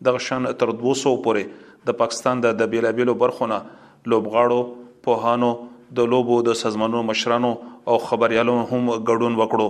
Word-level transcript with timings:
د 0.09 0.15
غشن 0.19 0.47
تر 0.65 0.71
200 0.85 1.17
پورې 1.27 1.45
د 1.91 1.97
پاکستان 2.05 2.47
د 2.47 2.63
بیلابیلو 2.77 3.17
برخونه 3.25 3.59
لوبغاړو 4.13 4.61
پوهانو 5.09 5.51
د 5.97 6.05
لوبو 6.15 6.35
د 6.47 6.53
سازمانونو 6.61 7.03
مشرانو 7.11 7.51
او 7.93 7.95
خبريالانو 8.09 8.63
هم 8.71 8.95
ګډون 9.11 9.37
وکړو 9.37 9.69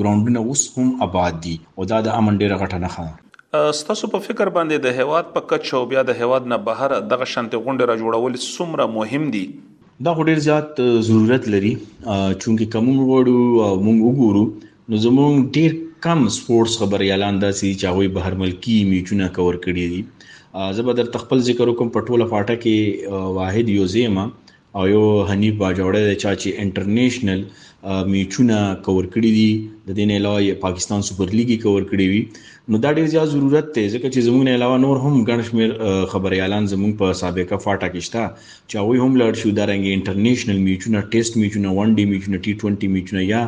ګراوندونه 0.00 0.42
اوس 0.48 0.64
هم 0.80 0.92
آباد 1.08 1.38
دي 1.46 1.54
او 1.62 1.88
دا 1.94 2.00
د 2.08 2.18
امن 2.22 2.40
ډیره 2.42 2.60
غټه 2.64 2.82
نه 2.82 2.92
ښه 2.96 3.72
ستاسو 3.80 4.10
په 4.14 4.26
فکر 4.28 4.52
باندې 4.58 4.84
د 4.86 5.00
هواد 5.02 5.30
په 5.38 5.48
کچو 5.54 5.82
بیا 5.94 6.04
د 6.10 6.20
هواد 6.24 6.50
نه 6.54 6.60
بهر 6.68 6.96
دغه 7.14 7.28
شانتي 7.36 7.62
غونډه 7.62 7.90
را 7.92 8.00
جوړول 8.02 8.38
سمره 8.48 8.86
مهم 8.98 9.30
دي 9.36 9.44
دا 10.08 10.12
ډیر 10.28 10.42
زیات 10.46 10.82
ضرورت 11.10 11.50
لري 11.56 11.74
چونکه 11.82 12.70
کوم 12.76 12.90
وړو 12.94 13.74
مونږ 13.88 14.06
وګورو 14.08 14.46
نو 14.92 15.04
زموږ 15.04 15.60
ډیر 15.60 15.76
کم 16.06 16.26
سپورتس 16.38 16.74
خبريالان 16.80 17.38
داسي 17.44 17.68
چې 17.70 17.92
هغه 17.92 18.16
بهر 18.18 18.40
ملکی 18.42 18.76
میچونه 18.90 19.30
کور 19.38 19.56
کړی 19.66 19.86
دي 19.94 20.02
زه 20.76 20.82
به 20.82 20.92
درته 20.94 21.18
خپل 21.18 21.38
ذکر 21.48 21.68
وکم 21.68 21.88
په 21.96 22.00
ټوله 22.08 22.24
فاټه 22.32 22.56
کې 22.62 23.36
واحد 23.38 23.68
یوزیمه 23.78 24.24
او 24.78 24.82
یو 24.94 25.04
حنیف 25.30 25.54
باجوړه 25.60 26.00
د 26.06 26.12
چاچی 26.22 26.50
انټرنیشنل 26.64 27.40
میچونه 28.12 28.58
کور 28.86 29.04
کړی 29.14 29.30
دي 29.38 29.50
د 29.88 29.90
دې 29.98 30.04
نه 30.10 30.14
علاوه 30.20 30.54
پاکستان 30.64 31.00
سپر 31.08 31.26
لیګي 31.38 31.56
کور 31.64 31.82
کړی 31.90 32.06
وي 32.10 32.22
نو 32.72 32.78
دا 32.84 32.90
ډیر 32.98 33.06
زیات 33.12 33.28
ضرورت 33.34 33.66
دی 33.76 33.84
ځکه 33.94 34.06
چې 34.14 34.26
زمونږ 34.26 34.44
نه 34.48 34.52
علاوه 34.58 34.78
نور 34.84 34.96
هم 35.04 35.14
ګڼ 35.28 35.40
شمیر 35.48 35.70
خبري 36.14 36.38
اعلان 36.40 36.64
زمونږ 36.72 36.92
په 37.00 37.06
سابقه 37.22 37.56
فاټا 37.64 37.88
کې 37.92 38.00
شته 38.08 38.22
چې 38.68 38.74
هغه 38.80 38.94
هم 39.04 39.12
لړ 39.22 39.30
شو 39.42 39.48
درنګ 39.60 39.82
انټرنیشنل 39.94 40.58
میچونه 40.66 40.98
ټیسټ 41.12 41.32
میچونه 41.42 41.68
ون 41.78 41.94
ډی 41.98 42.04
میچونه 42.12 42.42
ټي 42.46 42.54
20 42.64 42.94
میچونه 42.96 43.26
یا 43.32 43.42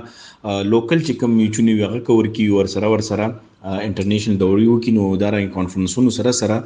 لوکل 0.72 0.98
چې 1.06 1.20
کوم 1.20 1.36
میچونه 1.42 1.76
ویغه 1.80 2.00
کور 2.10 2.32
کی 2.38 2.48
ور 2.58 2.72
سره 2.76 2.92
ور 2.94 3.04
سره 3.12 3.28
انټرنیشنل 3.86 4.38
دوري 4.44 4.66
وکي 4.68 4.90
نو 4.96 5.04
دا 5.22 5.28
رنګ 5.34 5.48
کانفرنسونو 5.56 6.10
سره 6.18 6.30
سره 6.40 6.56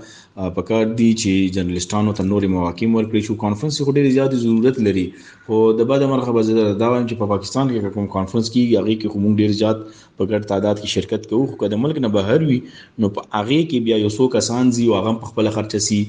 پکار 0.57 0.85
دي 0.99 1.07
چې 1.21 1.55
جرنالستانو 1.59 2.13
ته 2.19 2.23
نورې 2.31 2.49
مواقع 2.57 2.87
ورکړي 2.91 3.21
شو 3.29 3.37
کانفرنس 3.45 3.77
خو 3.85 3.91
ډېر 3.99 4.07
زیات 4.17 4.31
ضرورت 4.43 4.77
لري 4.89 5.05
خو 5.47 5.57
د 5.79 5.89
بعد 5.93 6.03
مرخه 6.13 6.33
به 6.39 6.43
زه 6.49 6.67
دا 6.83 6.89
وایم 6.95 7.07
چې 7.11 7.15
په 7.23 7.27
پاکستان 7.33 7.65
کې 7.71 7.95
کوم 7.99 8.09
کانفرنس 8.17 8.47
کیږي 8.55 8.75
هغه 8.83 8.97
کې 9.01 9.09
کوم 9.13 9.25
ډېر 9.41 9.51
زیات 9.61 9.79
په 10.17 10.23
ګډ 10.31 10.43
تعداد 10.55 10.77
کې 10.83 10.95
شرکت 10.99 11.23
کوي 11.31 11.47
خو 11.57 11.71
د 11.77 11.81
ملک 11.85 12.03
نه 12.07 12.11
بهر 12.19 12.39
وي 12.51 12.59
نو 13.01 13.13
په 13.17 13.27
هغه 13.39 13.59
کې 13.71 13.85
بیا 13.89 13.97
یو 14.05 14.11
څو 14.19 14.25
کسان 14.37 14.75
زی 14.81 14.87
او 14.91 14.99
هغه 15.01 15.15
په 15.23 15.33
خپل 15.33 15.53
خرچه 15.57 15.81
سي 15.89 16.01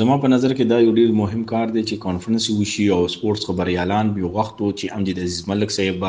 زما 0.00 0.17
په 0.25 0.31
نظر 0.35 0.52
کې 0.58 0.69
دا 0.75 0.81
یو 0.87 0.94
ډیر 0.99 1.14
مهم 1.20 1.44
کار 1.52 1.69
دی 1.76 1.82
چې 1.88 2.02
کانفرنس 2.06 2.50
وشي 2.58 2.88
او 2.96 2.99
سپورتس 3.14 3.49
خبريالان 3.52 4.12
به 4.19 4.32
وخت 4.41 4.61
او 4.67 4.70
چې 4.81 4.99
امجد 5.00 5.23
عزیز 5.29 5.44
ملک 5.55 5.75
صاحب 5.79 6.06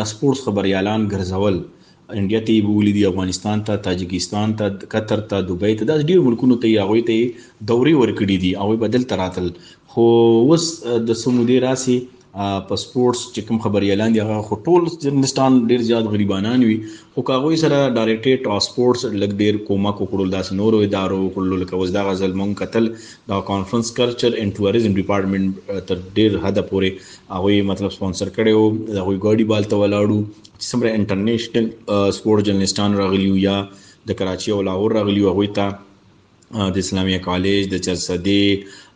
د 0.00 0.08
سپورتس 0.14 0.44
خبريالان 0.50 1.08
ګرځول 1.12 1.60
انډیا 2.20 2.46
ته 2.48 2.64
بولی 2.70 2.94
دی 3.00 3.04
افغانستان 3.12 3.62
ته 3.68 3.82
تاجکستان 3.84 4.54
ته 4.62 4.88
قطر 4.94 5.22
ته 5.34 5.44
دوبۍ 5.50 5.76
ته 5.80 5.90
دا 5.92 5.98
ډیر 6.10 6.24
ملکونو 6.32 6.58
ته 6.64 6.74
یاوي 6.78 7.04
ته 7.10 7.70
دوري 7.74 7.94
ورکړي 8.00 8.42
دي 8.46 8.52
او 8.66 8.80
بدل 8.88 9.08
تراتل 9.14 9.50
خو 9.94 10.08
اوس 10.24 10.72
د 11.12 11.20
سمودي 11.22 11.60
راسي 11.66 11.96
په 12.36 12.76
سپورتس 12.82 13.22
چې 13.34 13.42
کوم 13.46 13.58
خبري 13.64 13.88
اعلان 13.94 14.12
دي 14.14 14.20
هغه 14.20 14.36
خو 14.44 14.56
ټول 14.68 14.84
جنستان 15.02 15.58
ډیر 15.72 15.82
زیات 15.88 16.04
غریبانان 16.12 16.62
وي 16.68 16.76
خو 17.16 17.22
کاغوي 17.30 17.56
سره 17.62 17.80
ډایریکټریټ 17.96 18.46
او 18.54 18.56
سپورتس 18.66 19.04
لګ 19.24 19.34
ډیر 19.40 19.58
کومه 19.66 19.92
کوکړو 19.98 20.28
داس 20.36 20.52
نورو 20.60 20.80
ادارو 20.86 21.18
کولو 21.34 21.56
لکه 21.64 21.82
وزدا 21.82 22.04
غزل 22.08 22.32
مون 22.42 22.54
قتل 22.62 22.88
دا 23.32 23.40
کانفرنس 23.50 23.90
کلچر 24.00 24.38
ان 24.44 24.54
ټوریزم 24.60 24.96
ډپارټمنټ 25.02 25.84
تر 25.92 26.00
ډیر 26.20 26.38
حد 26.46 26.64
پورې 26.72 27.36
هغه 27.36 27.60
مطلب 27.74 27.92
سپانسر 28.00 28.34
کړي 28.40 28.58
او 28.60 28.66
هغه 28.72 29.16
ګاډي 29.26 29.50
بال 29.54 29.70
ته 29.74 29.82
ولاړو 29.84 30.26
چې 30.48 30.72
سمره 30.72 30.96
انټرنیشنل 31.02 31.70
سپورت 32.20 32.46
جنستان 32.52 32.96
راغلیو 33.04 33.36
یا 33.46 33.56
د 34.08 34.20
کراچي 34.22 34.56
او 34.60 34.62
لاهور 34.70 34.98
راغلیو 35.02 35.32
هغه 35.34 35.52
ته 35.60 36.70
د 36.76 36.82
اسلامي 36.86 37.18
کالج 37.24 37.68
د 37.74 37.80
چرسدي 37.84 38.42